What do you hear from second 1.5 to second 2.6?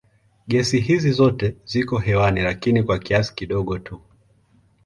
ziko hewani